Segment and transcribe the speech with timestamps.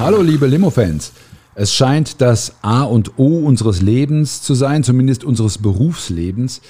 [0.00, 1.12] Hallo liebe Limo-Fans.
[1.54, 6.62] Es scheint das A und O unseres Lebens zu sein, zumindest unseres Berufslebens,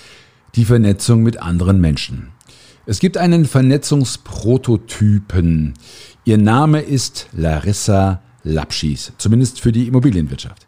[0.56, 2.30] die Vernetzung mit anderen Menschen.
[2.86, 5.74] Es gibt einen Vernetzungsprototypen.
[6.24, 10.66] Ihr Name ist Larissa Lapschis, zumindest für die Immobilienwirtschaft.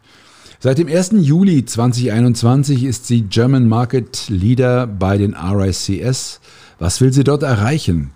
[0.61, 1.15] Seit dem 1.
[1.17, 6.39] Juli 2021 ist sie German Market Leader bei den RICS.
[6.79, 8.11] Was will sie dort erreichen?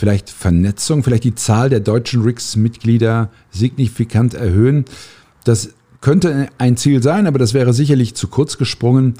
[0.00, 4.86] Vielleicht Vernetzung, vielleicht die Zahl der deutschen RICS-Mitglieder signifikant erhöhen.
[5.44, 9.12] Das könnte ein Ziel sein, aber das wäre sicherlich zu kurz gesprungen.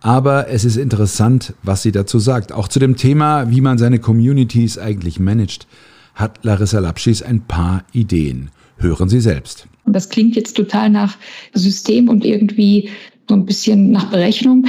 [0.00, 2.50] Aber es ist interessant, was sie dazu sagt.
[2.50, 5.68] Auch zu dem Thema, wie man seine Communities eigentlich managt,
[6.16, 8.50] hat Larissa Lapschis ein paar Ideen.
[8.78, 9.68] Hören Sie selbst.
[9.86, 11.16] Das klingt jetzt total nach
[11.54, 12.90] System und irgendwie
[13.28, 14.66] so ein bisschen nach Berechnung.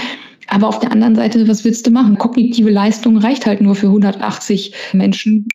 [0.47, 2.17] Aber auf der anderen Seite, was willst du machen?
[2.17, 5.47] Kognitive Leistung reicht halt nur für 180 Menschen.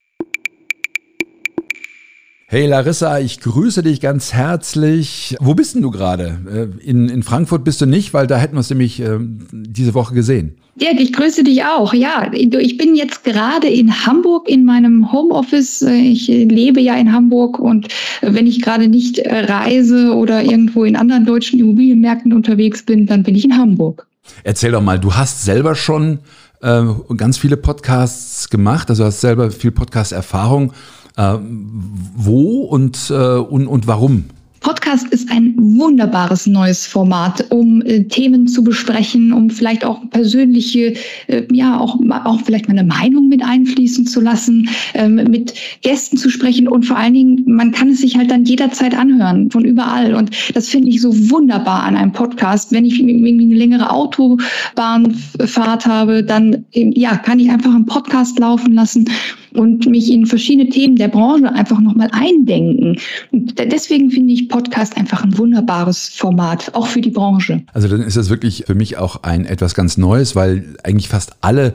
[2.52, 5.36] Hey Larissa, ich grüße dich ganz herzlich.
[5.40, 6.70] Wo bist denn du gerade?
[6.84, 9.16] Äh, in, in Frankfurt bist du nicht, weil da hätten wir es nämlich äh,
[9.52, 10.56] diese Woche gesehen.
[10.74, 11.94] Dirk, ich grüße dich auch.
[11.94, 15.80] Ja, ich bin jetzt gerade in Hamburg in meinem Homeoffice.
[15.80, 17.88] Ich lebe ja in Hamburg und
[18.20, 23.34] wenn ich gerade nicht reise oder irgendwo in anderen deutschen Immobilienmärkten unterwegs bin, dann bin
[23.34, 24.06] ich in Hamburg.
[24.44, 26.20] Erzähl doch mal, du hast selber schon
[26.60, 26.84] äh,
[27.16, 30.72] ganz viele Podcasts gemacht, also hast selber viel Podcast-Erfahrung.
[31.16, 34.24] Äh, wo und, äh, und, und warum?
[34.62, 40.94] Podcast ist ein wunderbares neues Format, um äh, Themen zu besprechen, um vielleicht auch persönliche,
[41.26, 46.30] äh, ja, auch, auch vielleicht meine Meinung mit einfließen zu lassen, ähm, mit Gästen zu
[46.30, 50.14] sprechen und vor allen Dingen, man kann es sich halt dann jederzeit anhören, von überall.
[50.14, 52.70] Und das finde ich so wunderbar an einem Podcast.
[52.72, 58.74] Wenn ich irgendwie eine längere Autobahnfahrt habe, dann, ja, kann ich einfach einen Podcast laufen
[58.74, 59.08] lassen
[59.54, 62.98] und mich in verschiedene Themen der Branche einfach nochmal eindenken.
[63.30, 67.62] Und deswegen finde ich Podcast einfach ein wunderbares Format, auch für die Branche.
[67.72, 71.32] Also dann ist das wirklich für mich auch ein etwas ganz Neues, weil eigentlich fast
[71.40, 71.74] alle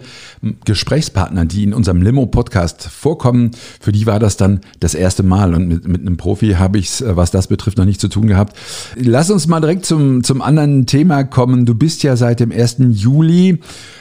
[0.65, 5.53] Gesprächspartner, die in unserem Limo-Podcast vorkommen, für die war das dann das erste Mal.
[5.53, 8.27] Und mit, mit einem Profi habe ich es, was das betrifft, noch nicht zu tun
[8.27, 8.57] gehabt.
[8.95, 11.65] Lass uns mal direkt zum, zum anderen Thema kommen.
[11.65, 12.77] Du bist ja seit dem 1.
[12.91, 13.59] Juli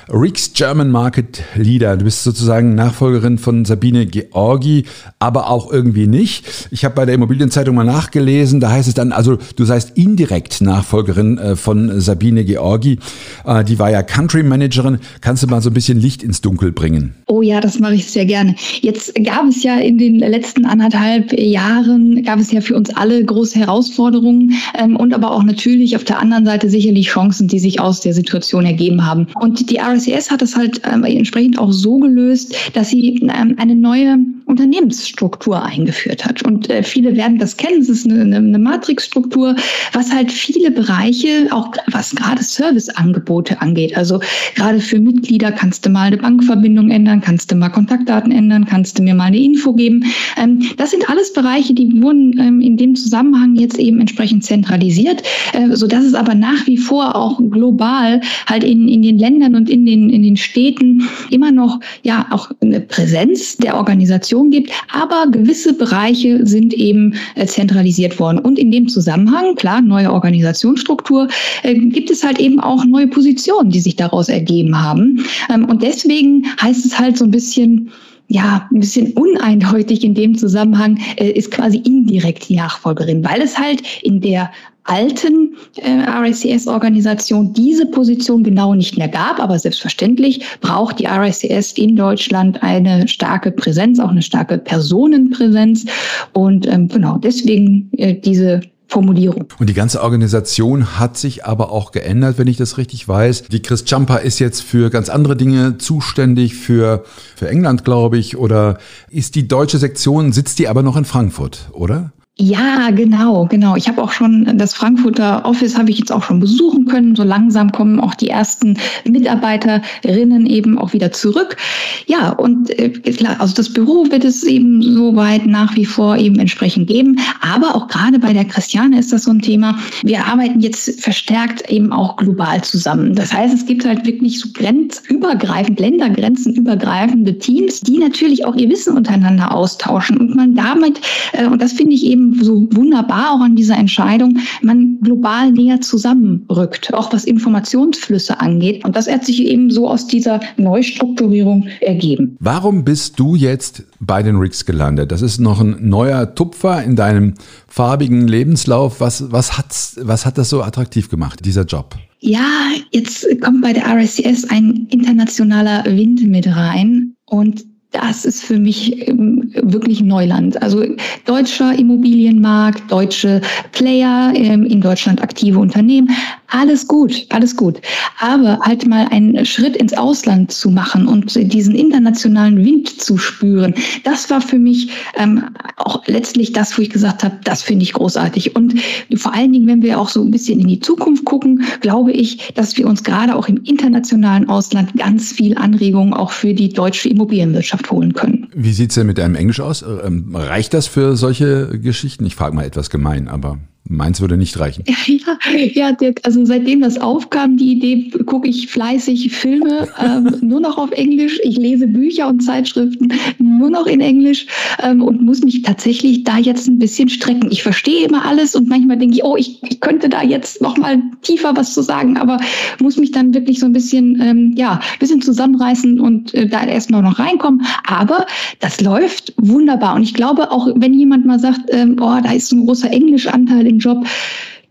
[0.08, 1.96] Rix German Market Leader.
[1.96, 4.84] Du bist sozusagen Nachfolgerin von Sabine Georgi,
[5.18, 6.68] aber auch irgendwie nicht.
[6.70, 10.60] Ich habe bei der Immobilienzeitung mal nachgelesen, da heißt es dann, also du seist indirekt
[10.60, 12.98] Nachfolgerin äh, von Sabine Georgi.
[13.44, 14.98] Äh, die war ja Country Managerin.
[15.20, 17.14] Kannst du mal so ein bisschen Licht ins Dunkel bringen?
[17.26, 18.54] Oh ja, das mache ich sehr gerne.
[18.80, 23.24] Jetzt gab es ja in den letzten anderthalb Jahren, gab es ja für uns alle
[23.24, 27.80] große Herausforderungen ähm, und aber auch natürlich auf der anderen Seite sicherlich Chancen, die sich
[27.80, 29.26] aus der Situation ergeben haben.
[29.40, 33.74] Und die RCS hat es halt ähm, entsprechend auch so gelöst, dass sie ähm, eine
[33.74, 36.42] neue Unternehmensstruktur eingeführt hat.
[36.42, 37.80] Und äh, viele werden das kennen.
[37.80, 39.56] Es ist eine, eine Matrixstruktur,
[39.92, 43.96] was halt viele Bereiche, auch was gerade Serviceangebote angeht.
[43.96, 44.20] Also
[44.54, 48.98] gerade für Mitglieder kannst du mal eine Bankverbindung ändern, kannst du mal Kontaktdaten ändern, kannst
[48.98, 50.04] du mir mal eine Info geben.
[50.36, 55.22] Ähm, das sind alles Bereiche, die wurden ähm, in dem Zusammenhang jetzt eben entsprechend zentralisiert,
[55.52, 59.54] äh, so dass es aber nach wie vor auch global halt in, in den Ländern
[59.54, 64.70] und in den, in den Städten immer noch ja auch eine Präsenz der Organisation gibt,
[64.92, 68.38] aber gewisse Bereiche sind eben äh, zentralisiert worden.
[68.38, 71.28] Und in dem Zusammenhang, klar, neue Organisationsstruktur,
[71.62, 75.24] äh, gibt es halt eben auch neue Positionen, die sich daraus ergeben haben.
[75.52, 77.90] Ähm, und deswegen heißt es halt so ein bisschen,
[78.28, 83.58] ja, ein bisschen uneindeutig in dem Zusammenhang äh, ist quasi indirekt die Nachfolgerin, weil es
[83.58, 84.50] halt in der
[84.86, 89.40] alten äh, RICS-Organisation diese Position genau nicht mehr gab.
[89.40, 95.86] Aber selbstverständlich braucht die RICS in Deutschland eine starke Präsenz, auch eine starke Personenpräsenz.
[96.32, 99.46] Und ähm, genau deswegen äh, diese Formulierung.
[99.58, 103.44] Und die ganze Organisation hat sich aber auch geändert, wenn ich das richtig weiß.
[103.44, 107.04] Die Chris Jumper ist jetzt für ganz andere Dinge zuständig, für,
[107.34, 108.78] für England, glaube ich, oder
[109.10, 112.12] ist die deutsche Sektion, sitzt die aber noch in Frankfurt, oder?
[112.38, 113.76] Ja, genau, genau.
[113.76, 117.16] Ich habe auch schon das Frankfurter Office habe ich jetzt auch schon besuchen können.
[117.16, 121.56] So langsam kommen auch die ersten Mitarbeiterinnen eben auch wieder zurück.
[122.04, 126.38] Ja, und äh, klar, also das Büro wird es eben soweit nach wie vor eben
[126.38, 127.18] entsprechend geben.
[127.40, 129.78] Aber auch gerade bei der Christiane ist das so ein Thema.
[130.02, 133.14] Wir arbeiten jetzt verstärkt eben auch global zusammen.
[133.14, 138.94] Das heißt, es gibt halt wirklich so grenzübergreifend, ländergrenzenübergreifende Teams, die natürlich auch ihr Wissen
[138.94, 141.00] untereinander austauschen und man damit,
[141.32, 145.80] äh, und das finde ich eben so wunderbar auch an dieser Entscheidung, man global näher
[145.80, 148.84] zusammenrückt, auch was Informationsflüsse angeht.
[148.84, 152.36] Und das hat sich eben so aus dieser Neustrukturierung ergeben.
[152.40, 155.12] Warum bist du jetzt bei den Rigs gelandet?
[155.12, 157.34] Das ist noch ein neuer Tupfer in deinem
[157.68, 159.00] farbigen Lebenslauf.
[159.00, 161.96] Was, was, hat's, was hat das so attraktiv gemacht, dieser Job?
[162.20, 167.64] Ja, jetzt kommt bei der RSCS ein internationaler Wind mit rein und
[168.00, 170.60] das ist für mich ähm, wirklich Neuland.
[170.62, 170.84] Also
[171.24, 173.40] deutscher Immobilienmarkt, deutsche
[173.72, 176.10] Player, ähm, in Deutschland aktive Unternehmen,
[176.48, 177.80] alles gut, alles gut.
[178.20, 183.74] Aber halt mal einen Schritt ins Ausland zu machen und diesen internationalen Wind zu spüren,
[184.04, 185.44] das war für mich ähm,
[185.76, 188.56] auch letztlich das, wo ich gesagt habe, das finde ich großartig.
[188.56, 188.74] Und
[189.16, 192.52] vor allen Dingen, wenn wir auch so ein bisschen in die Zukunft gucken, glaube ich,
[192.54, 197.08] dass wir uns gerade auch im internationalen Ausland ganz viel Anregungen auch für die deutsche
[197.08, 198.48] Immobilienwirtschaft holen können.
[198.54, 199.82] Wie sieht es denn mit deinem Englisch aus?
[199.82, 202.24] Ähm, reicht das für solche Geschichten?
[202.26, 203.58] Ich frage mal etwas gemein, aber.
[203.88, 204.84] Meins würde nicht reichen.
[205.06, 205.38] Ja,
[205.72, 210.78] ja Dirk, also seitdem das aufkam, die Idee, gucke ich fleißig Filme, ähm, nur noch
[210.78, 211.38] auf Englisch.
[211.42, 214.46] Ich lese Bücher und Zeitschriften nur noch in Englisch
[214.82, 217.50] ähm, und muss mich tatsächlich da jetzt ein bisschen strecken.
[217.50, 220.76] Ich verstehe immer alles und manchmal denke ich, oh, ich, ich könnte da jetzt noch
[220.76, 222.38] mal tiefer was zu sagen, aber
[222.80, 226.64] muss mich dann wirklich so ein bisschen, ähm, ja, ein bisschen zusammenreißen und äh, da
[226.64, 227.64] erst noch, noch reinkommen.
[227.86, 228.26] Aber
[228.60, 232.48] das läuft wunderbar und ich glaube, auch wenn jemand mal sagt, ähm, oh, da ist
[232.48, 234.06] so ein großer Englischanteil in den Job.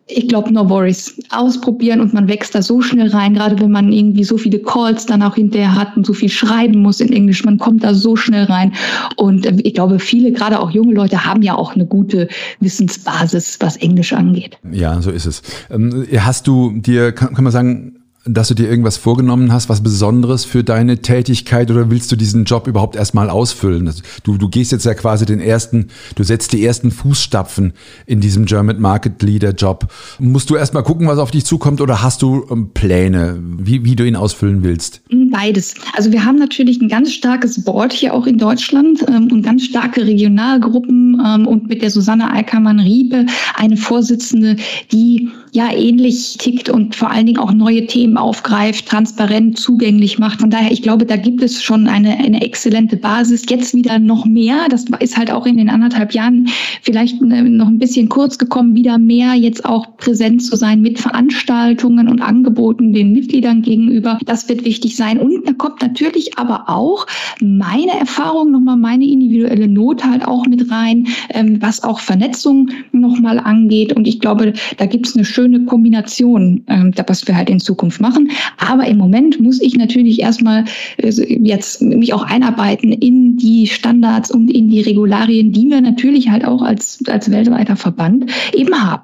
[0.08, 1.20] Ich glaube, no worries.
[1.32, 5.08] Ausprobieren und man wächst da so schnell rein, gerade wenn man irgendwie so viele Calls
[5.08, 7.44] dann auch hinterher hat und so viel schreiben muss in Englisch.
[7.44, 8.74] Man kommt da so schnell rein.
[9.16, 12.28] Und äh, ich glaube, viele, gerade auch junge Leute, haben ja auch eine gute
[12.60, 14.60] Wissensbasis, was Englisch angeht.
[14.72, 15.42] Ja, so ist es.
[15.72, 19.84] Ähm, hast du dir, kann, kann man sagen, dass du dir irgendwas vorgenommen hast, was
[19.84, 23.92] Besonderes für deine Tätigkeit oder willst du diesen Job überhaupt erstmal ausfüllen?
[24.24, 27.74] Du, du gehst jetzt ja quasi den ersten, du setzt die ersten Fußstapfen
[28.08, 29.92] in diesem German Market Leader Job.
[30.18, 33.96] Musst du erstmal gucken, was auf dich zukommt oder hast du ähm, Pläne, wie, wie
[33.96, 35.02] du ihn ausfüllen willst?
[35.32, 35.76] Beides.
[35.96, 39.66] Also wir haben natürlich ein ganz starkes Board hier auch in Deutschland ähm, und ganz
[39.66, 44.56] starke Regionalgruppen ähm, und mit der Susanne Eickermann-Riepe eine Vorsitzende,
[44.92, 50.42] die ja ähnlich tickt und vor allen Dingen auch neue Themen aufgreift, transparent zugänglich macht.
[50.42, 53.44] Von daher, ich glaube, da gibt es schon eine, eine exzellente Basis.
[53.50, 54.68] Jetzt wieder noch mehr.
[54.70, 56.50] Das ist halt auch in den anderthalb Jahren
[56.82, 61.00] vielleicht äh, noch ein bisschen kurz gekommen, wieder mehr jetzt auch präsent zu sein mit
[61.00, 64.20] Veranstaltungen und Angeboten den Mitgliedern gegenüber.
[64.26, 65.20] Das wird wichtig sein.
[65.20, 67.08] Und da kommt natürlich aber auch
[67.42, 73.40] meine Erfahrung, nochmal meine individuelle Not halt auch mit rein, ähm, was auch Vernetzung nochmal
[73.40, 73.94] angeht.
[73.94, 77.60] Und ich glaube, da gibt es eine schöne schöne Kombination, ähm, was wir halt in
[77.60, 78.32] Zukunft machen.
[78.58, 80.66] Aber im Moment muss ich natürlich erstmal
[80.98, 86.30] äh, jetzt mich auch einarbeiten in die Standards und in die Regularien, die wir natürlich
[86.30, 89.04] halt auch als, als weltweiter Verband eben haben.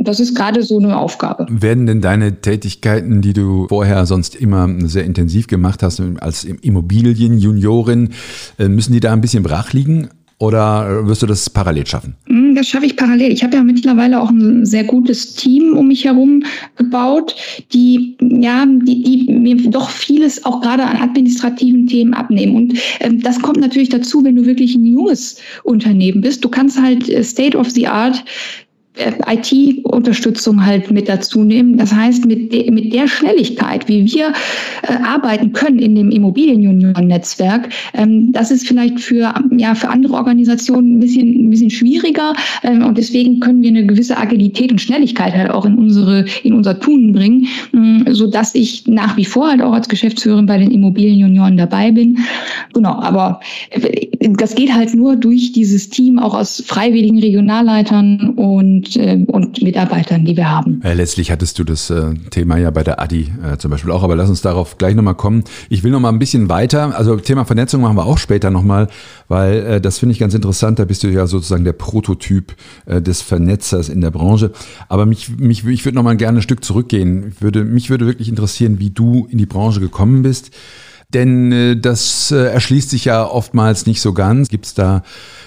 [0.00, 1.46] Das ist gerade so eine Aufgabe.
[1.48, 8.10] Werden denn deine Tätigkeiten, die du vorher sonst immer sehr intensiv gemacht hast, als Immobilienjuniorin,
[8.58, 10.08] äh, müssen die da ein bisschen brach liegen?
[10.38, 12.14] Oder wirst du das parallel schaffen?
[12.26, 13.32] Hm, das schaffe ich parallel.
[13.32, 16.42] Ich habe ja mittlerweile auch ein sehr gutes Team um mich herum
[16.76, 17.34] gebaut,
[17.72, 22.54] die ja, die, die mir doch vieles auch gerade an administrativen Themen abnehmen.
[22.54, 26.44] Und ähm, das kommt natürlich dazu, wenn du wirklich ein junges Unternehmen bist.
[26.44, 28.65] Du kannst halt äh, State of the Art äh,
[28.98, 31.76] IT-Unterstützung halt mit dazu nehmen.
[31.76, 34.32] Das heißt, mit, de, mit der Schnelligkeit, wie wir
[34.82, 40.96] äh, arbeiten können in dem Immobilienjunior-Netzwerk, ähm, das ist vielleicht für, ja, für andere Organisationen
[40.96, 42.34] ein bisschen, ein bisschen schwieriger.
[42.62, 46.54] Ähm, und deswegen können wir eine gewisse Agilität und Schnelligkeit halt auch in unsere, in
[46.54, 47.95] unser Tun bringen, äh,
[48.26, 52.18] so dass ich nach wie vor halt auch als Geschäftsführerin bei den Immobilienjunioren dabei bin.
[52.74, 53.40] Genau, aber
[53.70, 59.62] äh, das geht halt nur durch dieses Team auch aus freiwilligen Regionalleitern und äh, und
[59.62, 60.82] Mitarbeitern, die wir haben.
[60.82, 61.92] Äh, letztlich hattest du das
[62.30, 63.28] Thema ja bei der ADI
[63.58, 65.44] zum Beispiel auch, aber lass uns darauf gleich nochmal kommen.
[65.68, 68.88] Ich will nochmal ein bisschen weiter, also Thema Vernetzung machen wir auch später nochmal,
[69.28, 72.54] weil äh, das finde ich ganz interessant, da bist du ja sozusagen der Prototyp
[72.86, 74.52] äh, des Vernetzers in der Branche.
[74.88, 77.32] Aber mich, mich, ich würde nochmal gerne ein Stück zurückgehen.
[77.34, 80.50] Ich würde, mich würde wirklich interessieren, wie du in die Branche gekommen bist.
[81.14, 84.48] Denn äh, das äh, erschließt sich ja oftmals nicht so ganz.
[84.48, 85.02] Gibt es da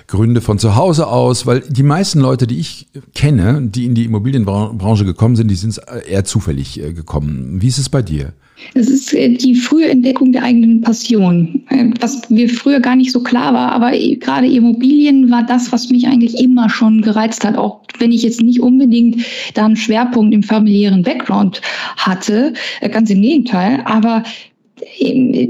[0.07, 4.05] Gründe von zu Hause aus, weil die meisten Leute, die ich kenne, die in die
[4.05, 7.61] Immobilienbranche gekommen sind, die sind eher zufällig äh, gekommen.
[7.61, 8.33] Wie ist es bei dir?
[8.73, 13.11] Es ist äh, die frühe Entdeckung der eigenen Passion, äh, was mir früher gar nicht
[13.11, 13.71] so klar war.
[13.71, 18.23] Aber gerade Immobilien war das, was mich eigentlich immer schon gereizt hat, auch wenn ich
[18.23, 19.23] jetzt nicht unbedingt
[19.53, 21.61] da einen Schwerpunkt im familiären Background
[21.97, 22.53] hatte,
[22.91, 23.81] ganz im Gegenteil.
[23.85, 24.23] Aber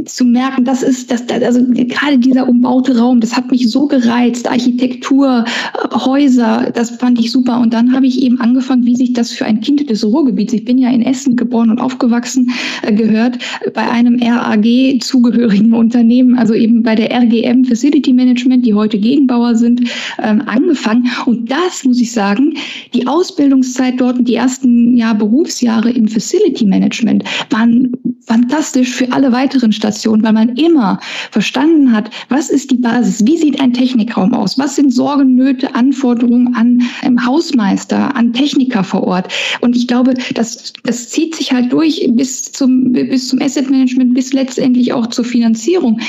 [0.05, 4.49] zu merken, das ist, das, also gerade dieser umbaute Raum, das hat mich so gereizt.
[4.49, 5.45] Architektur,
[5.93, 7.59] Häuser, das fand ich super.
[7.59, 10.65] Und dann habe ich eben angefangen, wie sich das für ein Kind des Ruhrgebiets, ich
[10.65, 12.51] bin ja in Essen geboren und aufgewachsen,
[12.83, 13.39] äh, gehört,
[13.73, 14.65] bei einem RAG
[15.01, 19.81] zugehörigen Unternehmen, also eben bei der RGM Facility Management, die heute Gegenbauer sind,
[20.21, 21.09] ähm, angefangen.
[21.25, 22.53] Und das muss ich sagen,
[22.93, 27.91] die Ausbildungszeit dort und die ersten ja, Berufsjahre im Facility Management waren
[28.29, 30.99] fantastisch für alle weiteren Stationen, weil man immer
[31.31, 35.75] verstanden hat, was ist die Basis, wie sieht ein Technikraum aus, was sind Sorgen, Nöte,
[35.75, 39.31] Anforderungen an ähm, Hausmeister, an Techniker vor Ort.
[39.61, 44.13] Und ich glaube, das, das zieht sich halt durch bis zum, bis zum Asset Management,
[44.13, 45.99] bis letztendlich auch zur Finanzierung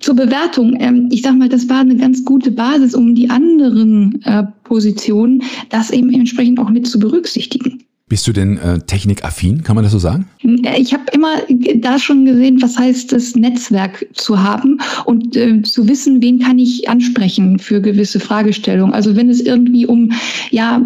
[0.00, 0.76] zur Bewertung.
[0.80, 5.42] Ähm, ich sage mal, das war eine ganz gute Basis, um die anderen äh, Positionen
[5.70, 7.83] das eben entsprechend auch mit zu berücksichtigen.
[8.06, 10.28] Bist du denn äh, technikaffin, kann man das so sagen?
[10.76, 11.38] Ich habe immer
[11.76, 16.58] da schon gesehen, was heißt es, Netzwerk zu haben und äh, zu wissen, wen kann
[16.58, 18.92] ich ansprechen für gewisse Fragestellungen.
[18.92, 20.12] Also wenn es irgendwie um
[20.50, 20.82] ja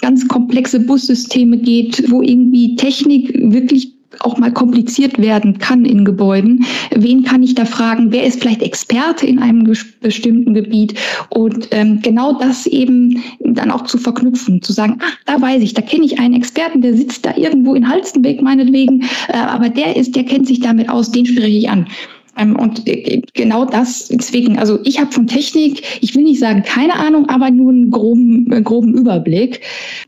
[0.00, 6.64] ganz komplexe Bussysteme geht, wo irgendwie Technik wirklich auch mal kompliziert werden kann in Gebäuden.
[6.94, 8.12] Wen kann ich da fragen?
[8.12, 10.94] Wer ist vielleicht Experte in einem bestimmten Gebiet?
[11.30, 15.74] Und ähm, genau das eben dann auch zu verknüpfen, zu sagen, ach, da weiß ich,
[15.74, 19.96] da kenne ich einen Experten, der sitzt da irgendwo in Halstenbeck meinetwegen, äh, aber der
[19.96, 21.86] ist, der kennt sich damit aus, den spreche ich an.
[22.36, 26.62] Ähm, und äh, genau das deswegen, also ich habe von Technik, ich will nicht sagen
[26.62, 29.60] keine Ahnung, aber nur einen groben, äh, groben Überblick.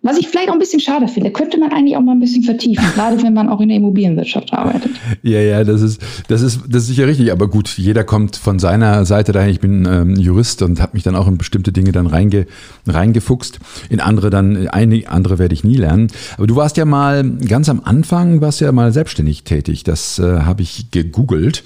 [0.03, 2.43] Was ich vielleicht auch ein bisschen schade finde, könnte man eigentlich auch mal ein bisschen
[2.43, 4.93] vertiefen, gerade wenn man auch in der Immobilienwirtschaft arbeitet.
[5.23, 7.31] Ja, ja, das ist, das ist, das ist sicher richtig.
[7.31, 9.51] Aber gut, jeder kommt von seiner Seite daher.
[9.51, 12.47] Ich bin ähm, Jurist und habe mich dann auch in bestimmte Dinge dann reinge,
[12.87, 13.61] reingefuchst.
[13.91, 16.09] In andere dann, einige andere werde ich nie lernen.
[16.39, 19.85] Aber du warst ja mal ganz am Anfang, warst ja mal selbstständig tätig.
[19.85, 21.63] Das äh, habe ich gegoogelt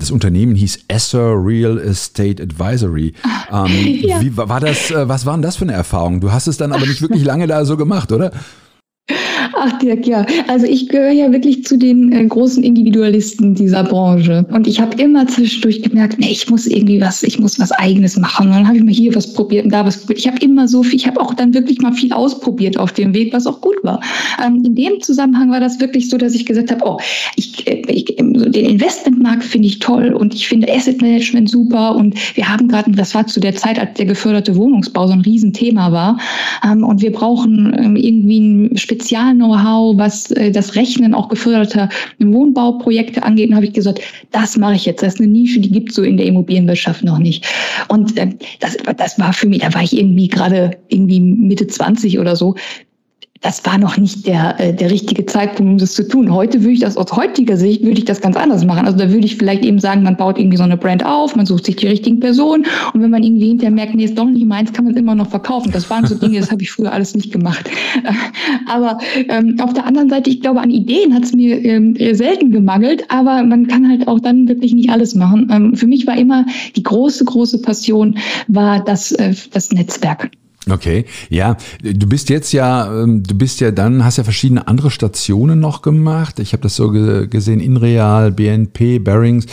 [0.00, 3.14] das Unternehmen hieß Esser Real Estate Advisory.
[3.52, 4.20] Ähm, ja.
[4.20, 6.20] wie, war das, äh, was waren das für eine Erfahrung?
[6.20, 8.32] Du hast es dann aber nicht wirklich lange da so gemacht, oder?
[9.54, 10.26] Ach Dirk, ja.
[10.48, 14.46] Also ich gehöre ja wirklich zu den äh, großen Individualisten dieser Branche.
[14.50, 18.16] Und ich habe immer zwischendurch gemerkt, nee, ich muss irgendwie was, ich muss was Eigenes
[18.16, 18.48] machen.
[18.48, 20.18] Und dann habe ich mal hier was probiert und da was probiert.
[20.18, 23.14] Ich habe immer so viel, ich habe auch dann wirklich mal viel ausprobiert auf dem
[23.14, 24.00] Weg, was auch gut war.
[24.44, 26.98] Ähm, in dem Zusammenhang war das wirklich so, dass ich gesagt habe, oh,
[27.36, 31.96] ich, äh, ich, ähm, den Investmentmarkt finde ich toll und ich finde Asset Management super.
[31.96, 35.20] Und wir haben gerade, das war zu der Zeit, als der geförderte Wohnungsbau so ein
[35.20, 36.18] Riesenthema war.
[36.64, 41.88] Ähm, und wir brauchen ähm, irgendwie ein Spezial Know-how, was äh, das Rechnen auch geförderter
[42.18, 43.52] Wohnbauprojekte angeht.
[43.52, 45.02] Habe ich gesagt, das mache ich jetzt.
[45.02, 47.46] Das ist eine Nische, die gibt so in der Immobilienwirtschaft noch nicht.
[47.88, 48.28] Und äh,
[48.60, 52.54] das, das war für mich, da war ich irgendwie gerade irgendwie Mitte 20 oder so
[53.42, 56.32] das war noch nicht der, äh, der richtige Zeitpunkt, um das zu tun.
[56.32, 58.84] Heute würde ich das aus heutiger Sicht, würde ich das ganz anders machen.
[58.84, 61.46] Also da würde ich vielleicht eben sagen, man baut irgendwie so eine Brand auf, man
[61.46, 64.46] sucht sich die richtigen Personen und wenn man irgendwie hinterher merkt, nee, ist doch nicht
[64.46, 65.72] meins, kann man immer noch verkaufen.
[65.72, 67.70] Das waren so Dinge, das habe ich früher alles nicht gemacht.
[68.66, 72.50] Aber ähm, auf der anderen Seite, ich glaube, an Ideen hat es mir ähm, selten
[72.50, 75.48] gemangelt, aber man kann halt auch dann wirklich nicht alles machen.
[75.50, 76.44] Ähm, für mich war immer
[76.76, 78.18] die große, große Passion,
[78.48, 80.30] war das, äh, das Netzwerk.
[80.68, 84.90] Okay, ja, du bist jetzt ja, ähm, du bist ja dann, hast ja verschiedene andere
[84.90, 86.38] Stationen noch gemacht.
[86.38, 89.46] Ich habe das so gesehen, Inreal, BNP, Bearings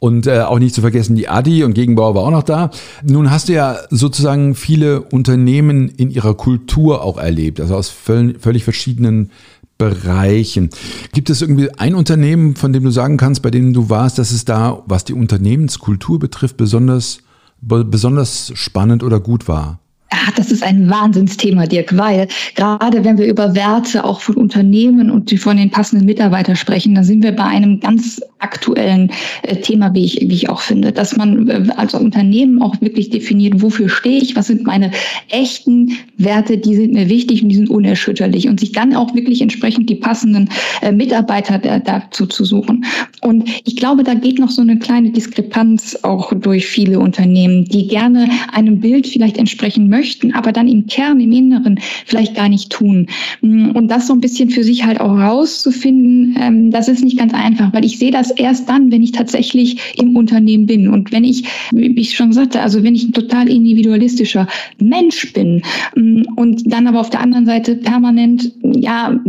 [0.00, 2.70] und äh, auch nicht zu vergessen die Adi und Gegenbauer war auch noch da.
[3.04, 8.40] Nun hast du ja sozusagen viele Unternehmen in ihrer Kultur auch erlebt, also aus völlig,
[8.40, 9.30] völlig verschiedenen
[9.78, 10.70] Bereichen.
[11.12, 14.32] Gibt es irgendwie ein Unternehmen, von dem du sagen kannst, bei dem du warst, dass
[14.32, 17.18] es da, was die Unternehmenskultur betrifft, besonders,
[17.60, 19.78] besonders spannend oder gut war?
[20.12, 22.26] Ach, das ist ein Wahnsinnsthema, Dirk, weil
[22.56, 27.04] gerade wenn wir über Werte auch von Unternehmen und von den passenden Mitarbeitern sprechen, dann
[27.04, 29.12] sind wir bei einem ganz aktuellen
[29.42, 33.10] äh, Thema, wie ich, wie ich auch finde, dass man äh, als Unternehmen auch wirklich
[33.10, 34.90] definiert, wofür stehe ich, was sind meine
[35.28, 39.40] echten Werte, die sind mir wichtig und die sind unerschütterlich und sich dann auch wirklich
[39.40, 40.48] entsprechend die passenden
[40.82, 42.84] äh, Mitarbeiter dazu zu suchen.
[43.20, 47.86] Und ich glaube, da geht noch so eine kleine Diskrepanz auch durch viele Unternehmen, die
[47.86, 52.48] gerne einem Bild vielleicht entsprechen möchten, möchten, aber dann im Kern, im Inneren vielleicht gar
[52.48, 53.06] nicht tun.
[53.42, 57.18] Mm, und das so ein bisschen für sich halt auch rauszufinden, ähm, das ist nicht
[57.18, 60.88] ganz einfach, weil ich sehe das erst dann, wenn ich tatsächlich im Unternehmen bin.
[60.88, 64.46] Und wenn ich, wie ich schon sagte, also wenn ich ein total individualistischer
[64.78, 65.62] Mensch bin
[65.94, 69.20] mm, und dann aber auf der anderen Seite permanent, ja,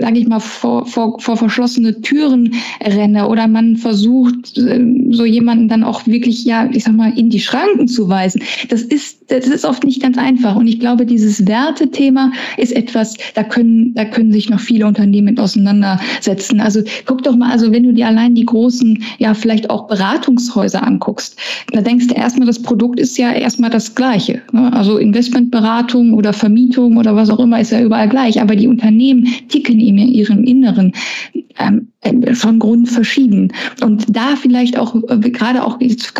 [0.00, 5.68] sage ich mal, vor, vor, vor verschlossene Türen renne oder man versucht, ähm, so jemanden
[5.68, 8.40] dann auch wirklich, ja, ich sag mal, in die Schranken zu weisen.
[8.68, 10.54] Das ist, das ist oft nicht ganz einfach.
[10.54, 15.26] Und ich glaube, dieses Wertethema ist etwas, da können, da können sich noch viele Unternehmen
[15.26, 16.60] mit auseinandersetzen.
[16.60, 20.86] Also guck doch mal, also wenn du dir allein die großen, ja, vielleicht auch Beratungshäuser
[20.86, 21.36] anguckst,
[21.72, 24.42] da denkst du erstmal, das Produkt ist ja erstmal das Gleiche.
[24.52, 24.72] Ne?
[24.72, 28.40] Also Investmentberatung oder Vermietung oder was auch immer ist ja überall gleich.
[28.40, 30.92] Aber die Unternehmen ticken in ihrem Inneren
[31.58, 31.88] ähm,
[32.34, 32.86] von Grund.
[33.82, 35.78] Und da vielleicht auch, äh, gerade auch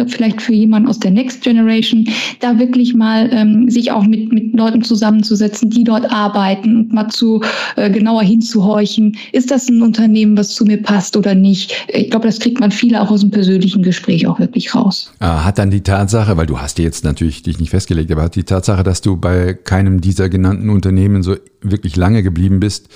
[0.08, 2.08] vielleicht für jemanden aus der Next Generation,
[2.40, 7.08] da wirklich mal ähm, sich auch mit, mit Leuten zusammenzusetzen, die dort arbeiten und mal
[7.08, 7.42] zu
[7.76, 9.16] äh, genauer hinzuhorchen.
[9.32, 11.86] Ist das ein Unternehmen, was zu mir passt oder nicht?
[11.88, 15.12] Ich glaube, das kriegt man viele auch aus dem persönlichen Gespräch auch wirklich raus.
[15.20, 18.22] Ah, hat dann die Tatsache, weil du hast dir jetzt natürlich dich nicht festgelegt, aber
[18.22, 22.88] hat die Tatsache, dass du bei keinem dieser genannten Unternehmen so wirklich lange geblieben bist,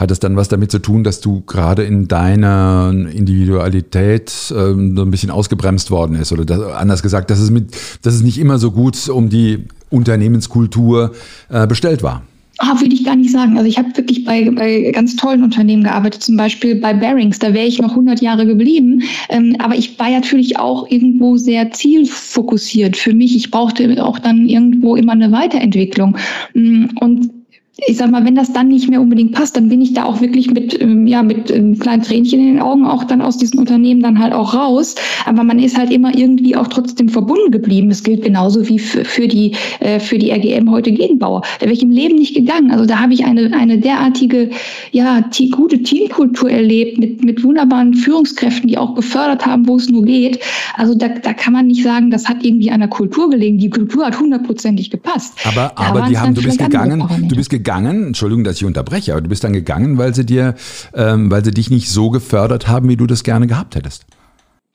[0.00, 5.02] hat es dann was damit zu tun, dass du gerade in deiner Individualität ähm, so
[5.02, 6.32] ein bisschen ausgebremst worden ist?
[6.32, 9.64] Oder das, anders gesagt, dass es, mit, dass es nicht immer so gut um die
[9.90, 11.12] Unternehmenskultur
[11.50, 12.22] äh, bestellt war?
[12.62, 13.58] Ah, würde ich gar nicht sagen.
[13.58, 17.52] Also ich habe wirklich bei, bei ganz tollen Unternehmen gearbeitet, zum Beispiel bei Bearings, da
[17.52, 19.02] wäre ich noch 100 Jahre geblieben.
[19.28, 23.36] Ähm, aber ich war natürlich auch irgendwo sehr zielfokussiert für mich.
[23.36, 26.16] Ich brauchte auch dann irgendwo immer eine Weiterentwicklung.
[26.54, 27.39] Mm, und
[27.86, 30.20] ich sag mal, wenn das dann nicht mehr unbedingt passt, dann bin ich da auch
[30.20, 33.58] wirklich mit, ähm, ja, mit einem kleinen Tränchen in den Augen auch dann aus diesen
[33.58, 34.96] Unternehmen dann halt auch raus.
[35.24, 37.88] Aber man ist halt immer irgendwie auch trotzdem verbunden geblieben.
[37.88, 41.42] Das gilt genauso wie für, die, äh, für die RGM heute Gegenbauer.
[41.60, 42.70] Da wäre ich im Leben nicht gegangen.
[42.70, 44.50] Also da habe ich eine, eine derartige,
[44.90, 50.04] ja, gute Teamkultur erlebt mit, mit wunderbaren Führungskräften, die auch gefördert haben, wo es nur
[50.04, 50.40] geht.
[50.76, 53.58] Also da, da kann man nicht sagen, das hat irgendwie einer Kultur gelegen.
[53.58, 55.34] Die Kultur hat hundertprozentig gepasst.
[55.44, 59.12] Aber, aber die haben, du bist gegangen, du bist gegangen gegangen, Entschuldigung, dass ich unterbreche,
[59.12, 60.54] aber du bist dann gegangen, weil sie dir,
[60.94, 64.06] ähm, weil sie dich nicht so gefördert haben, wie du das gerne gehabt hättest.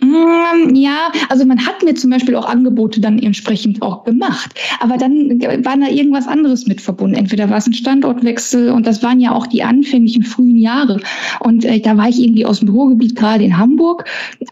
[0.01, 4.53] Mm, ja, also man hat mir zum Beispiel auch Angebote dann entsprechend auch gemacht.
[4.81, 7.15] Aber dann war da irgendwas anderes mit verbunden.
[7.15, 10.99] Entweder war es ein Standortwechsel und das waren ja auch die anfänglichen frühen Jahre.
[11.39, 14.03] Und äh, da war ich irgendwie aus dem Ruhrgebiet gerade in Hamburg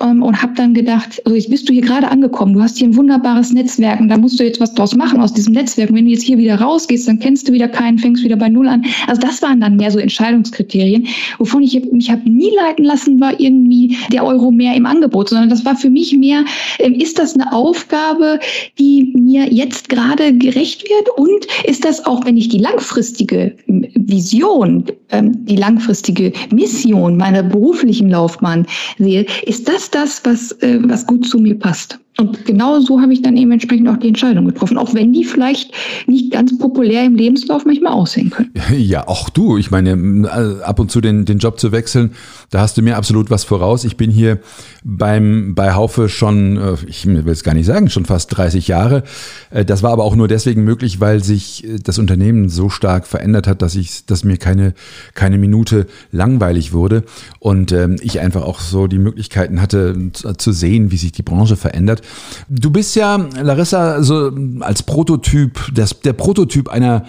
[0.02, 2.88] ähm, und habe dann gedacht, also jetzt bist du hier gerade angekommen, du hast hier
[2.88, 5.90] ein wunderbares Netzwerk und da musst du jetzt was draus machen aus diesem Netzwerk.
[5.90, 8.48] Und wenn du jetzt hier wieder rausgehst, dann kennst du wieder keinen, fängst wieder bei
[8.48, 8.86] Null an.
[9.08, 13.38] Also das waren dann mehr so Entscheidungskriterien, wovon ich mich habe nie leiten lassen, war
[13.42, 16.46] irgendwie der Euro mehr im Angebot sondern das war für mich mehr,
[16.80, 18.40] ähm, ist das eine Aufgabe,
[18.80, 21.10] die mir jetzt gerade gerecht wird?
[21.18, 27.44] Und ist das auch, wenn ich die langfristige ähm, Vision, ähm, die langfristige Mission meiner
[27.44, 28.66] beruflichen Laufbahn
[28.98, 32.00] sehe, ist das das, was, äh, was gut zu mir passt?
[32.20, 35.24] Und genau so habe ich dann eben entsprechend auch die Entscheidung getroffen, auch wenn die
[35.24, 35.72] vielleicht
[36.06, 38.52] nicht ganz populär im Lebenslauf manchmal aussehen können.
[38.78, 39.58] Ja, auch du.
[39.58, 42.12] Ich meine, äh, ab und zu den, den Job zu wechseln,
[42.54, 43.84] da hast du mir absolut was voraus.
[43.84, 44.38] Ich bin hier
[44.84, 49.04] beim, bei Haufe schon, äh, ich will es gar nicht sagen, schon fast 30 Jahre.
[49.50, 53.48] Äh, das war aber auch nur deswegen möglich, weil sich das Unternehmen so stark verändert
[53.48, 54.76] hat, dass ich, dass mir keine,
[55.16, 57.06] keine Minute langweilig wurde
[57.40, 61.56] und ähm, ich einfach auch so die Möglichkeiten hatte zu sehen, wie sich die Branche
[61.56, 62.04] verändert.
[62.50, 67.06] Du bist ja, Larissa, so als Prototyp, das, der Prototyp einer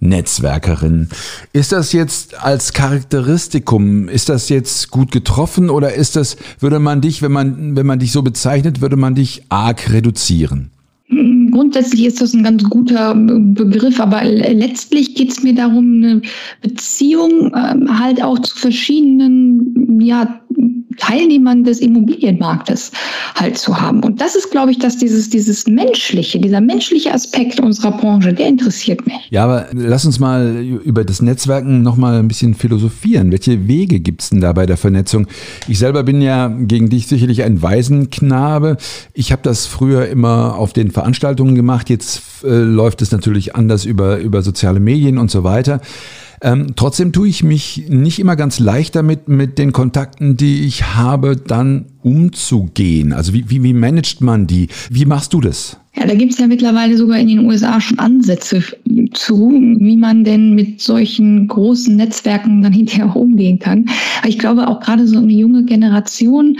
[0.00, 1.08] Netzwerkerin.
[1.52, 7.00] Ist das jetzt als Charakteristikum, ist das jetzt gut getroffen oder ist das, würde man
[7.00, 10.70] dich, wenn man, wenn man dich so bezeichnet, würde man dich arg reduzieren?
[11.50, 16.22] Grundsätzlich ist das ein ganz guter Begriff, aber letztlich geht es mir darum, eine
[16.60, 20.40] Beziehung ähm, halt auch zu verschiedenen ja,
[20.98, 22.92] Teilnehmern des Immobilienmarktes
[23.34, 24.02] halt zu haben.
[24.02, 28.48] Und das ist, glaube ich, dass dieses, dieses menschliche, dieser menschliche Aspekt unserer Branche, der
[28.48, 29.28] interessiert mich.
[29.30, 33.30] Ja, aber lass uns mal über das Netzwerken nochmal ein bisschen philosophieren.
[33.30, 35.26] Welche Wege gibt es denn da bei der Vernetzung?
[35.66, 38.76] Ich selber bin ja gegen dich sicherlich ein Waisenknabe.
[39.14, 41.90] Ich habe das früher immer auf den Veranstaltungen gemacht.
[41.90, 45.80] Jetzt äh, läuft es natürlich anders über, über soziale Medien und so weiter.
[46.40, 50.94] Ähm, trotzdem tue ich mich nicht immer ganz leicht damit, mit den Kontakten, die ich
[50.94, 53.12] habe, dann umzugehen?
[53.12, 54.68] Also wie, wie, wie managt man die?
[54.90, 55.78] Wie machst du das?
[55.98, 58.62] Ja, da gibt es ja mittlerweile sogar in den USA schon Ansätze
[59.14, 63.86] zu, wie man denn mit solchen großen Netzwerken dann hinterher umgehen kann.
[64.20, 66.56] Aber ich glaube auch gerade so eine junge Generation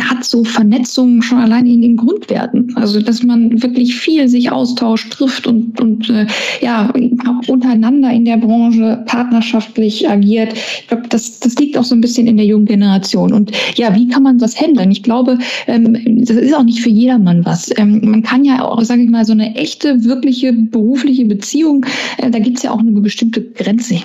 [0.00, 2.72] hat so Vernetzungen schon allein in den Grundwerten.
[2.76, 6.26] Also dass man wirklich viel sich austauscht, trifft und, und äh,
[6.60, 6.92] ja
[7.26, 10.52] auch untereinander in der Branche partnerschaftlich agiert.
[10.52, 13.32] Ich glaube, das, das liegt auch so ein bisschen in der jungen Generation.
[13.32, 14.90] Und ja, wie kann man das handeln?
[14.90, 17.70] Ich glaube, ähm, das ist auch nicht für jedermann was.
[17.78, 21.86] Ähm, man kann ja auch, sage ich mal, so eine echte, wirkliche berufliche Beziehung,
[22.18, 23.94] äh, da gibt es ja auch eine bestimmte Grenze.
[23.94, 24.04] Ich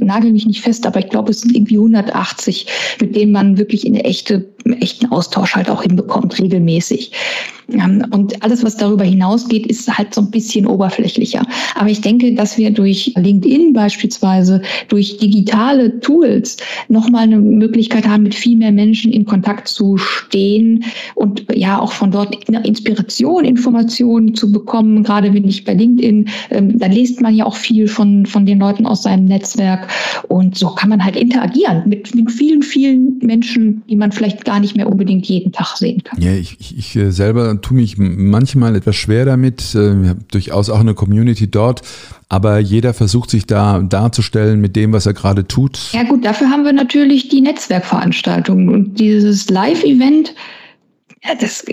[0.00, 2.66] nagel mich nicht fest, aber ich glaube, es sind irgendwie 180,
[3.00, 7.12] mit denen man wirklich in eine echte, echten Austausch halt auch hinbekommt, regelmäßig.
[7.68, 11.44] Und alles, was darüber hinausgeht, ist halt so ein bisschen oberflächlicher.
[11.74, 18.22] Aber ich denke, dass wir durch LinkedIn beispielsweise, durch digitale Tools nochmal eine Möglichkeit haben,
[18.22, 20.84] mit viel mehr Menschen in Kontakt zu stehen
[21.16, 25.02] und ja auch von dort Inspiration, Informationen zu bekommen.
[25.02, 28.60] Gerade wenn ich bei LinkedIn, ähm, da liest man ja auch viel von, von den
[28.60, 29.88] Leuten aus seinem Netzwerk.
[30.28, 34.55] Und so kann man halt interagieren mit, mit vielen, vielen Menschen, die man vielleicht gar
[34.60, 36.20] nicht mehr unbedingt jeden Tag sehen kann.
[36.20, 39.74] Ja, ich, ich, ich äh, selber tue mich manchmal etwas schwer damit.
[39.74, 41.82] Äh, wir haben durchaus auch eine Community dort.
[42.28, 45.78] Aber jeder versucht sich da darzustellen mit dem, was er gerade tut.
[45.92, 50.34] Ja gut, dafür haben wir natürlich die Netzwerkveranstaltungen und dieses Live-Event
[51.28, 51.64] ja, das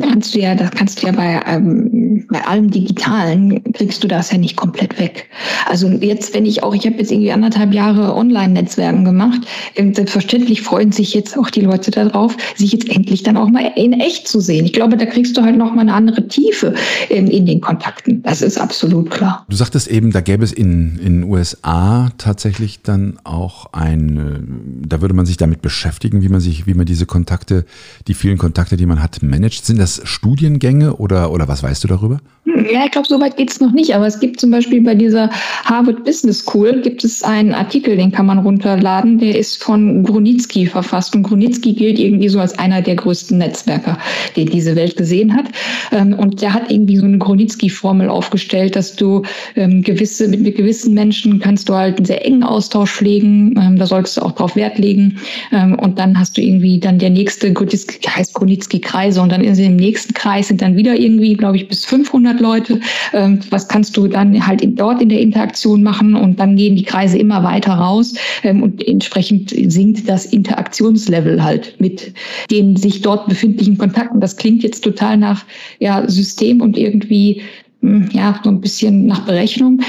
[0.00, 4.30] kannst du ja, das kannst du ja bei, ähm, bei allem Digitalen kriegst du das
[4.30, 5.28] ja nicht komplett weg.
[5.66, 9.40] Also jetzt, wenn ich auch, ich habe jetzt irgendwie anderthalb Jahre Online-Netzwerken gemacht,
[9.76, 13.72] ähm, selbstverständlich freuen sich jetzt auch die Leute darauf, sich jetzt endlich dann auch mal
[13.76, 14.64] in echt zu sehen.
[14.64, 16.74] Ich glaube, da kriegst du halt noch mal eine andere Tiefe
[17.08, 18.22] in, in den Kontakten.
[18.22, 19.44] Das ist absolut klar.
[19.48, 25.14] Du sagtest eben, da gäbe es in in USA tatsächlich dann auch ein, da würde
[25.14, 27.64] man sich damit beschäftigen, wie man sich, wie man diese Kontakte,
[28.06, 29.66] die vielen Kontakte, die man hat, managt?
[29.66, 32.20] Sind das Studiengänge oder, oder was weißt du darüber?
[32.44, 33.94] Ja, ich glaube, so weit geht es noch nicht.
[33.94, 35.30] Aber es gibt zum Beispiel bei dieser
[35.64, 39.18] Harvard Business School gibt es einen Artikel, den kann man runterladen.
[39.18, 41.14] Der ist von Grunitzky verfasst.
[41.14, 43.98] Und Grunitzky gilt irgendwie so als einer der größten Netzwerker,
[44.36, 45.46] den diese Welt gesehen hat.
[45.92, 49.22] Ähm, und der hat irgendwie so eine Grunitzky-Formel aufgestellt, dass du
[49.56, 53.54] ähm, gewisse, mit, gewissen Menschen kannst du halt einen sehr engen Austausch pflegen.
[53.56, 55.18] Ähm, da solltest du auch drauf Wert legen.
[55.50, 59.22] Und dann hast du irgendwie dann der nächste, Grunitzky Grunitzky-Kreise.
[59.22, 62.40] Und dann in dem nächsten Kreis sind dann wieder irgendwie, glaube ich, bis 500 100
[62.40, 62.80] Leute.
[63.12, 66.14] Ähm, was kannst du dann halt dort in der Interaktion machen?
[66.14, 71.74] Und dann gehen die Kreise immer weiter raus ähm, und entsprechend sinkt das Interaktionslevel halt
[71.78, 72.12] mit
[72.50, 74.20] den sich dort befindlichen Kontakten.
[74.20, 75.44] Das klingt jetzt total nach
[75.78, 77.42] ja, System und irgendwie
[77.80, 79.80] hm, ja, so ein bisschen nach Berechnung.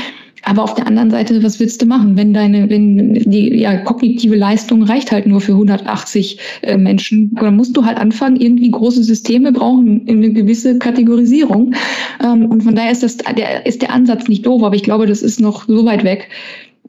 [0.46, 4.36] Aber auf der anderen Seite, was willst du machen, wenn deine, wenn die ja, kognitive
[4.36, 7.34] Leistung reicht halt nur für 180 äh, Menschen?
[7.36, 11.74] Dann musst du halt anfangen, irgendwie große Systeme brauchen eine gewisse Kategorisierung.
[12.22, 15.08] Ähm, und von daher ist das, der, ist der Ansatz nicht doof, aber ich glaube,
[15.08, 16.30] das ist noch so weit weg.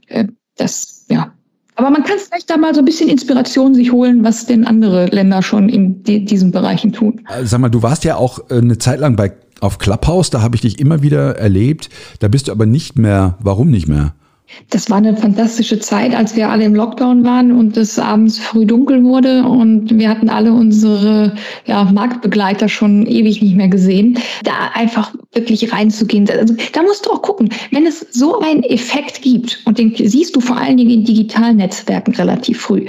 [0.09, 1.33] Äh, das, ja.
[1.77, 5.07] Aber man kann vielleicht da mal so ein bisschen Inspiration sich holen, was denn andere
[5.07, 7.21] Länder schon in die, diesen Bereichen tun.
[7.43, 10.57] Sag mal, du warst ja auch äh, eine Zeit lang bei auf Clubhouse, da habe
[10.57, 11.89] ich dich immer wieder erlebt.
[12.19, 13.37] Da bist du aber nicht mehr.
[13.41, 14.15] Warum nicht mehr?
[14.71, 18.67] Das war eine fantastische Zeit, als wir alle im Lockdown waren und es abends früh
[18.67, 21.35] dunkel wurde und wir hatten alle unsere
[21.67, 24.19] ja, Marktbegleiter schon ewig nicht mehr gesehen.
[24.45, 26.29] Da einfach wirklich reinzugehen.
[26.31, 30.37] Also, da musst du auch gucken, wenn es so einen Effekt gibt und den siehst
[30.37, 32.87] du vor allen Dingen in digitalen Netzwerken relativ früh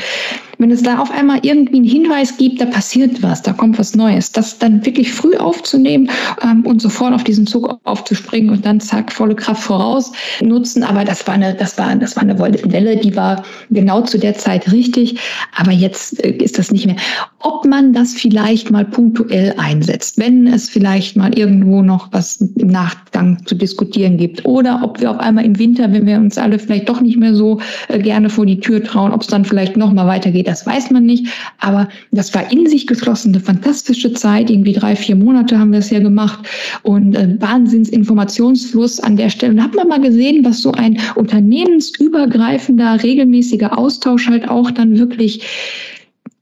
[0.57, 3.95] wenn es da auf einmal irgendwie einen Hinweis gibt, da passiert was, da kommt was
[3.95, 6.09] Neues, das dann wirklich früh aufzunehmen
[6.43, 10.83] ähm, und sofort auf diesen Zug aufzuspringen und dann zack, volle Kraft voraus nutzen.
[10.83, 14.35] Aber das war eine, das war, das war eine Welle, die war genau zu der
[14.35, 15.19] Zeit richtig.
[15.55, 16.97] Aber jetzt äh, ist das nicht mehr.
[17.39, 22.67] Ob man das vielleicht mal punktuell einsetzt, wenn es vielleicht mal irgendwo noch was im
[22.67, 26.59] Nachgang zu diskutieren gibt oder ob wir auf einmal im Winter, wenn wir uns alle
[26.59, 29.77] vielleicht doch nicht mehr so äh, gerne vor die Tür trauen, ob es dann vielleicht
[29.77, 31.27] noch mal weitergeht das weiß man nicht.
[31.59, 34.49] Aber das war in sich geschlossen eine fantastische Zeit.
[34.49, 36.39] Irgendwie drei, vier Monate haben wir es ja gemacht
[36.83, 39.53] und äh, Wahnsinnsinformationsfluss an der Stelle.
[39.53, 45.43] Und hat man mal gesehen, was so ein unternehmensübergreifender, regelmäßiger Austausch halt auch dann wirklich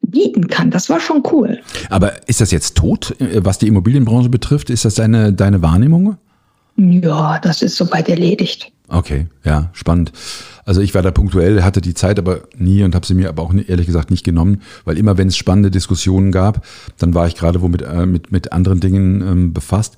[0.01, 0.69] bieten kann.
[0.69, 1.59] Das war schon cool.
[1.89, 4.69] Aber ist das jetzt tot, äh, was die Immobilienbranche betrifft?
[4.69, 6.17] Ist das deine, deine Wahrnehmung?
[6.77, 8.71] Ja, das ist soweit erledigt.
[8.87, 10.11] Okay, ja, spannend.
[10.65, 13.43] Also ich war da punktuell, hatte die Zeit aber nie und habe sie mir aber
[13.43, 16.65] auch ehrlich gesagt nicht genommen, weil immer wenn es spannende Diskussionen gab,
[16.97, 19.97] dann war ich gerade wo mit, äh, mit, mit anderen Dingen ähm, befasst.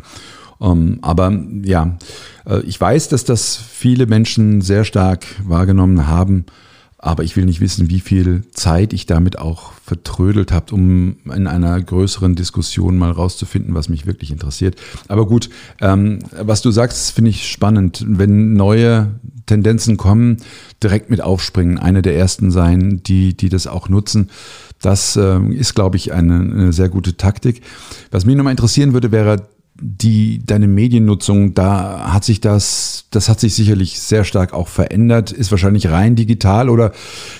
[0.61, 1.31] Ähm, aber
[1.63, 1.97] ja,
[2.45, 6.45] äh, ich weiß, dass das viele Menschen sehr stark wahrgenommen haben,
[7.05, 11.45] Aber ich will nicht wissen, wie viel Zeit ich damit auch vertrödelt habe, um in
[11.45, 14.81] einer größeren Diskussion mal rauszufinden, was mich wirklich interessiert.
[15.07, 18.03] Aber gut, ähm, was du sagst, finde ich spannend.
[18.07, 19.11] Wenn neue
[19.45, 20.37] Tendenzen kommen,
[20.81, 24.31] direkt mit aufspringen, eine der ersten sein, die, die das auch nutzen.
[24.81, 27.61] Das äh, ist, glaube ich, eine, eine sehr gute Taktik.
[28.09, 29.47] Was mich nochmal interessieren würde, wäre
[29.79, 35.31] die, deine Mediennutzung, da hat sich das, das hat sich sicherlich sehr stark auch verändert,
[35.31, 36.91] ist wahrscheinlich rein digital oder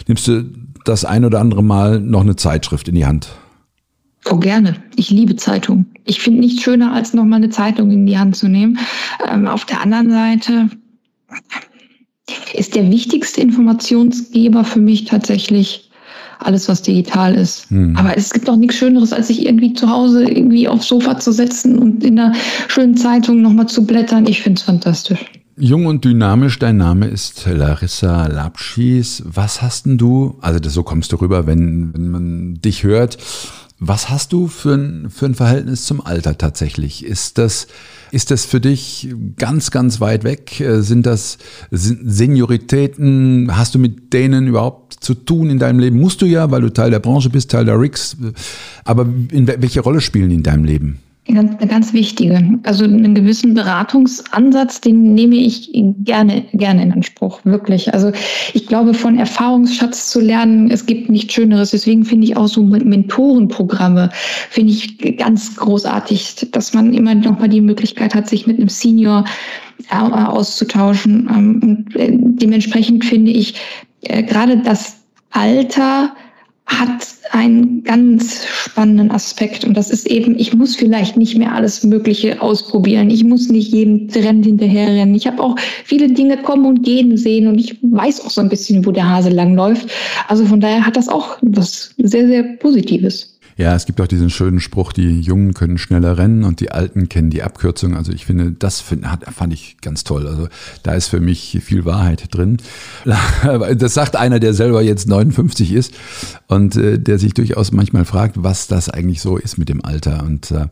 [0.08, 0.44] nimmst du
[0.84, 3.30] das ein oder andere Mal noch eine Zeitschrift in die Hand?
[4.30, 4.76] Oh, gerne.
[4.96, 5.86] Ich liebe Zeitungen.
[6.04, 8.80] Ich finde nichts schöner, als nochmal eine Zeitung in die Hand zu nehmen.
[9.28, 10.70] Ähm, auf der anderen Seite
[12.54, 15.85] ist der wichtigste Informationsgeber für mich tatsächlich
[16.40, 17.70] alles, was digital ist.
[17.70, 17.96] Hm.
[17.98, 21.32] Aber es gibt auch nichts Schöneres, als sich irgendwie zu Hause irgendwie aufs Sofa zu
[21.32, 22.34] setzen und in einer
[22.68, 24.26] schönen Zeitung nochmal zu blättern.
[24.28, 25.26] Ich finde es fantastisch.
[25.58, 29.24] Jung und dynamisch, dein Name ist Larissa Lapschis.
[29.26, 33.18] Was hast denn du, also das, so kommst du rüber, wenn, wenn man dich hört,
[33.80, 37.06] was hast du für ein, für ein Verhältnis zum Alter tatsächlich?
[37.06, 37.68] Ist das,
[38.16, 40.62] ist das für dich ganz, ganz weit weg?
[40.62, 41.38] Äh, sind das
[41.70, 43.50] Senioritäten?
[43.58, 46.00] Hast du mit denen überhaupt zu tun in deinem Leben?
[46.00, 48.16] Musst du ja, weil du Teil der Branche bist, Teil der Rigs.
[48.86, 51.00] Aber in welche Rolle spielen die in deinem Leben?
[51.28, 52.60] Eine ganz wichtige.
[52.64, 57.92] Also einen gewissen Beratungsansatz, den nehme ich gerne, gerne in Anspruch, wirklich.
[57.92, 58.12] Also
[58.54, 61.72] ich glaube, von Erfahrungsschatz zu lernen, es gibt nichts Schöneres.
[61.72, 64.12] Deswegen finde ich auch so Mentorenprogramme,
[64.52, 68.70] finde ich ganz großartig, dass man immer noch mal die Möglichkeit hat, sich mit einem
[68.70, 69.26] Senior
[69.90, 71.28] äh, auszutauschen.
[71.36, 73.56] Ähm, und äh, dementsprechend finde ich
[74.02, 74.98] äh, gerade das
[75.32, 76.16] Alter,
[76.66, 81.84] hat einen ganz spannenden Aspekt und das ist eben, ich muss vielleicht nicht mehr alles
[81.84, 83.10] Mögliche ausprobieren.
[83.10, 85.14] Ich muss nicht jedem Trend hinterherrennen.
[85.16, 88.50] Ich habe auch viele Dinge kommen und gehen sehen und ich weiß auch so ein
[88.50, 89.88] bisschen, wo der Hase langläuft.
[90.28, 93.35] Also von daher hat das auch was sehr, sehr Positives.
[93.58, 97.08] Ja, es gibt auch diesen schönen Spruch, die Jungen können schneller rennen und die Alten
[97.08, 97.96] kennen die Abkürzung.
[97.96, 100.28] Also ich finde, das find, hat, fand ich ganz toll.
[100.28, 100.50] Also
[100.84, 102.58] da ist für mich viel Wahrheit drin.
[103.76, 105.94] Das sagt einer, der selber jetzt 59 ist
[106.48, 110.24] und äh, der sich durchaus manchmal fragt, was das eigentlich so ist mit dem Alter.
[110.24, 110.68] Und äh,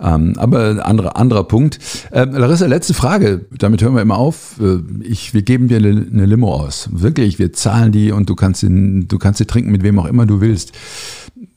[0.00, 1.78] ähm, aber anderer, anderer Punkt.
[2.10, 3.46] Äh, Larissa, letzte Frage.
[3.56, 4.60] Damit hören wir immer auf.
[4.60, 6.88] Äh, ich, wir geben dir eine, Limo aus.
[6.92, 10.26] Wirklich, wir zahlen die und du kannst, du kannst sie trinken mit wem auch immer
[10.26, 10.72] du willst.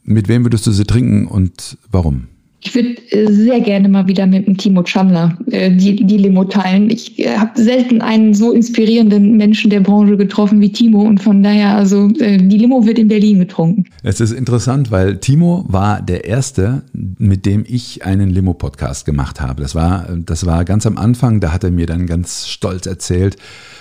[0.10, 2.28] Mit wem würdest du sie trinken und warum?
[2.62, 6.46] Ich würde äh, sehr gerne mal wieder mit dem Timo Chandler äh, die, die Limo
[6.46, 6.90] teilen.
[6.90, 11.44] Ich äh, habe selten einen so inspirierenden Menschen der Branche getroffen wie Timo und von
[11.44, 13.84] daher, also äh, die Limo wird in Berlin getrunken.
[14.02, 19.62] Es ist interessant, weil Timo war der Erste, mit dem ich einen Limo-Podcast gemacht habe.
[19.62, 23.36] Das war, das war ganz am Anfang, da hat er mir dann ganz stolz erzählt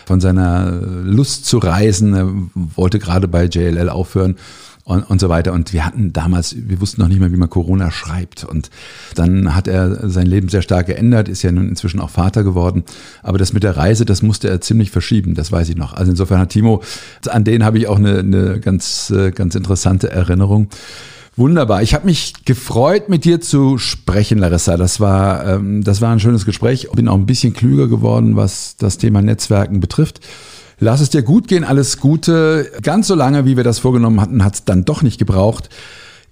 [0.06, 2.14] von seiner Lust zu reisen.
[2.14, 4.34] Er wollte gerade bei JLL aufhören
[4.86, 5.52] und, und so weiter.
[5.52, 8.44] Und wir hatten damals, wir wussten noch nicht mal, wie man Corona schreibt.
[8.44, 8.70] Und
[9.16, 12.84] dann hat er sein Leben sehr stark geändert, ist ja nun inzwischen auch Vater geworden.
[13.24, 15.92] Aber das mit der Reise, das musste er ziemlich verschieben, das weiß ich noch.
[15.92, 16.82] Also insofern hat Timo,
[17.28, 20.68] an den habe ich auch eine, eine ganz, äh, ganz interessante Erinnerung.
[21.34, 21.82] Wunderbar.
[21.82, 24.76] Ich habe mich gefreut, mit dir zu sprechen, Larissa.
[24.76, 26.88] Das war, ähm, das war ein schönes Gespräch.
[26.92, 30.20] Bin auch ein bisschen klüger geworden, was das Thema Netzwerken betrifft.
[30.78, 32.70] Lass es dir gut gehen, alles Gute.
[32.82, 35.70] Ganz so lange, wie wir das vorgenommen hatten, hat es dann doch nicht gebraucht.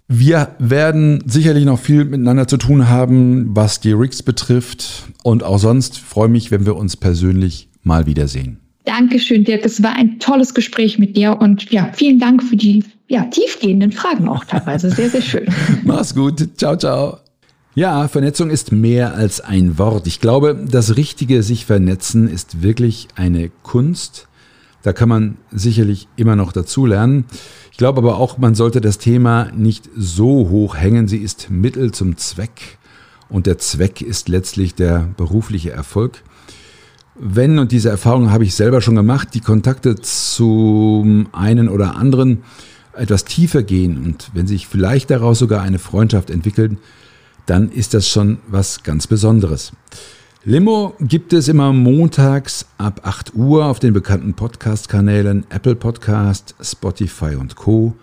[0.07, 5.05] Wir werden sicherlich noch viel miteinander zu tun haben, was die Rigs betrifft.
[5.23, 8.61] Und auch sonst freue mich, wenn wir uns persönlich mal wiedersehen.
[8.85, 9.65] Dankeschön, Dirk.
[9.65, 13.93] Es war ein tolles Gespräch mit dir und ja, vielen Dank für die ja, tiefgehenden
[13.93, 14.91] Fragen auch teilweise.
[14.91, 15.47] Sehr, sehr schön.
[15.85, 16.47] Mach's gut.
[16.59, 17.19] Ciao, ciao.
[17.75, 20.07] Ja, Vernetzung ist mehr als ein Wort.
[20.07, 24.29] Ich glaube, das richtige sich vernetzen ist wirklich eine Kunst,
[24.85, 27.25] da kann man sicherlich immer noch dazu lernen.
[27.73, 31.09] Ich glaube aber auch, man sollte das Thema nicht so hoch hängen.
[31.09, 32.77] Sie ist Mittel zum Zweck
[33.31, 36.23] und der Zweck ist letztlich der berufliche Erfolg.
[37.14, 42.42] Wenn, und diese Erfahrung habe ich selber schon gemacht, die Kontakte zum einen oder anderen
[42.92, 46.77] etwas tiefer gehen und wenn sich vielleicht daraus sogar eine Freundschaft entwickelt,
[47.47, 49.73] dann ist das schon was ganz Besonderes.
[50.47, 57.37] Limo gibt es immer montags ab 8 Uhr auf den bekannten Podcast-Kanälen Apple Podcast, Spotify
[57.37, 57.95] und Co.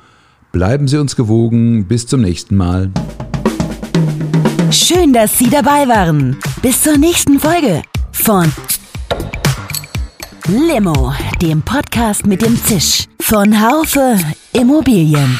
[0.51, 1.85] Bleiben Sie uns gewogen.
[1.85, 2.89] Bis zum nächsten Mal.
[4.71, 6.35] Schön, dass Sie dabei waren.
[6.63, 8.51] Bis zur nächsten Folge von
[10.47, 14.17] Limo, dem Podcast mit dem Zisch von Haufe
[14.51, 15.39] Immobilien.